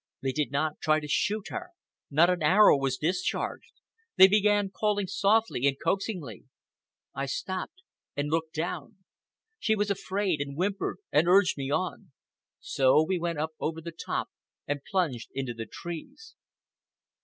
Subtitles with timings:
[0.23, 1.73] They did not try to shoot her.
[2.09, 3.73] Not an arrow was discharged.
[4.15, 6.45] They began calling softly and coaxingly.
[7.13, 7.83] I stopped
[8.17, 8.97] and looked down.
[9.59, 12.13] She was afraid, and whimpered and urged me on.
[12.59, 14.31] So we went up over the top
[14.67, 16.33] and plunged into the trees.